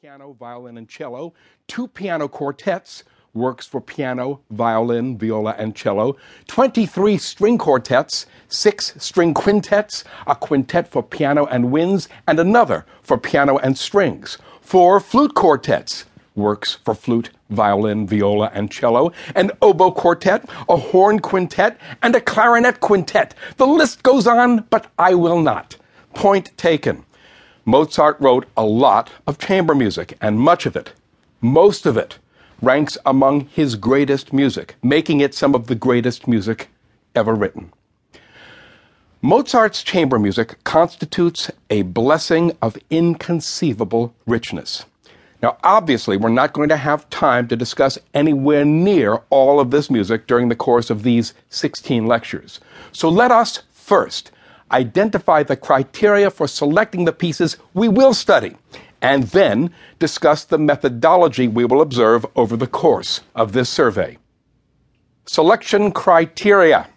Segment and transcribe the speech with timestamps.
[0.00, 1.34] piano, violin, and cello,
[1.66, 3.02] two piano quartets,
[3.34, 10.86] works for piano, violin, viola, and cello, 23 string quartets, six string quintets, a quintet
[10.86, 16.04] for piano and winds, and another for piano and strings, four flute quartets,
[16.36, 22.20] works for flute, violin, viola, and cello, an oboe quartet, a horn quintet, and a
[22.20, 23.34] clarinet quintet.
[23.56, 25.74] The list goes on, but I will not.
[26.14, 27.04] Point taken.
[27.68, 30.94] Mozart wrote a lot of chamber music, and much of it,
[31.42, 32.18] most of it,
[32.62, 36.70] ranks among his greatest music, making it some of the greatest music
[37.14, 37.70] ever written.
[39.20, 44.86] Mozart's chamber music constitutes a blessing of inconceivable richness.
[45.42, 49.90] Now, obviously, we're not going to have time to discuss anywhere near all of this
[49.90, 52.60] music during the course of these 16 lectures.
[52.92, 54.30] So let us first
[54.72, 58.56] identify the criteria for selecting the pieces we will study,
[59.00, 64.18] and then discuss the methodology we will observe over the course of this survey.
[65.26, 66.88] Selection criteria.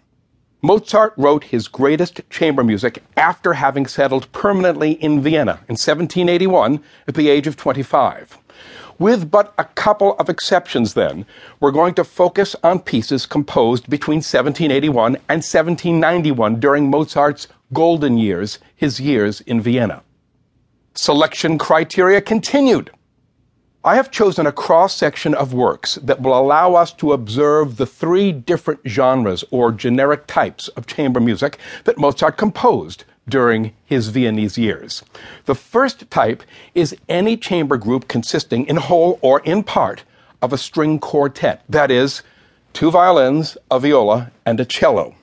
[0.62, 7.14] Mozart wrote his greatest chamber music after having settled permanently in Vienna in 1781 at
[7.14, 8.38] the age of 25.
[8.98, 11.26] With but a couple of exceptions, then,
[11.58, 18.58] we're going to focus on pieces composed between 1781 and 1791 during Mozart's golden years,
[18.74, 20.02] his years in Vienna.
[20.94, 22.90] Selection criteria continued.
[23.84, 27.86] I have chosen a cross section of works that will allow us to observe the
[27.86, 34.56] three different genres or generic types of chamber music that Mozart composed during his Viennese
[34.58, 35.02] years.
[35.46, 40.04] The first type is any chamber group consisting in whole or in part
[40.40, 42.22] of a string quartet, that is,
[42.72, 45.14] two violins, a viola, and a cello.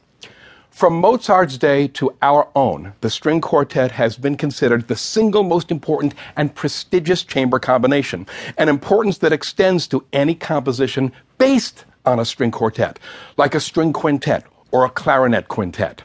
[0.80, 5.72] From Mozart's day to our own, the string quartet has been considered the single most
[5.72, 8.26] important and prestigious chamber combination,
[8.58, 12.98] an importance that extends to any composition based on a string quartet,
[13.36, 16.04] like a string quintet or a clarinet quintet.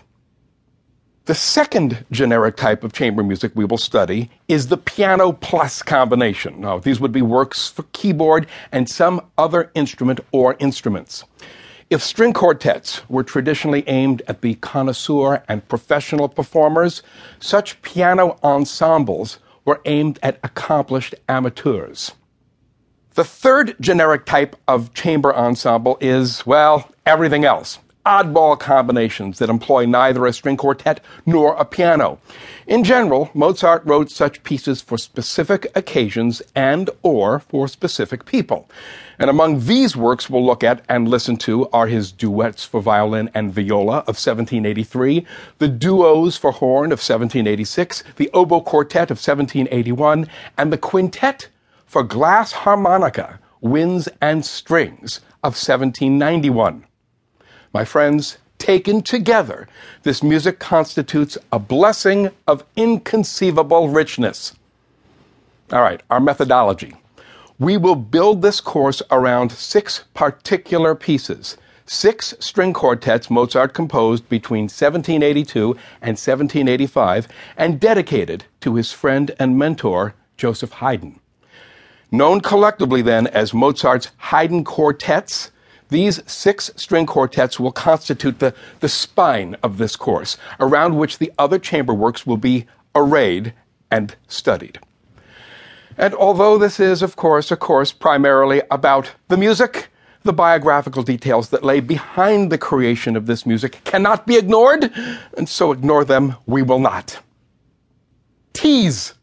[1.27, 6.61] The second generic type of chamber music we will study is the piano plus combination.
[6.61, 11.23] Now, these would be works for keyboard and some other instrument or instruments.
[11.95, 17.05] If string quartets were traditionally aimed at the connoisseur and professional performers,
[17.39, 22.11] such piano ensembles were aimed at accomplished amateurs.
[23.15, 29.87] The third generic type of chamber ensemble is, well, everything else oddball combinations that employ
[29.87, 32.19] neither a string quartet nor a piano.
[32.67, 38.69] In general, Mozart wrote such pieces for specific occasions and or for specific people.
[39.19, 43.31] And among these works we'll look at and listen to are his duets for violin
[43.35, 45.27] and viola of 1783,
[45.59, 50.29] the duos for horn of 1786, the oboe quartet of 1781,
[50.59, 51.49] and the quintet
[51.87, 56.85] for glass harmonica, winds and strings of 1791.
[57.75, 59.67] My friends, taken together,
[60.05, 64.55] this music constitutes a blessing of inconceivable richness.
[65.73, 66.95] All right, our methodology.
[67.59, 74.65] We will build this course around six particular pieces, six string quartets Mozart composed between
[74.65, 81.19] 1782 and 1785 and dedicated to his friend and mentor, Joseph Haydn.
[82.13, 85.51] Known collectively then as Mozart's Haydn quartets,
[85.89, 91.33] these six string quartets will constitute the, the spine of this course, around which the
[91.39, 93.53] other chamber works will be arrayed
[93.91, 94.79] and studied.
[95.97, 99.89] And although this is, of course, a course primarily about the music,
[100.25, 104.91] the biographical details that lay behind the creation of this music cannot be ignored,
[105.37, 107.19] and so ignore them we will not.
[108.55, 109.15] Tease.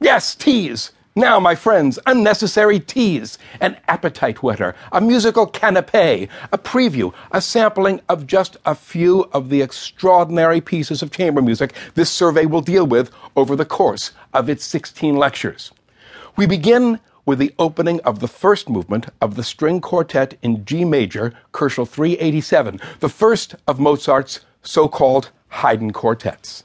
[0.00, 0.92] Yes, tease.
[1.20, 8.00] Now, my friends, unnecessary tease, an appetite whetter, a musical canapé, a preview, a sampling
[8.08, 12.86] of just a few of the extraordinary pieces of chamber music this survey will deal
[12.86, 15.72] with over the course of its 16 lectures.
[16.38, 20.86] We begin with the opening of the first movement of the string quartet in G
[20.86, 26.62] major, Köchel 387, the first of Mozart's so called Haydn quartets.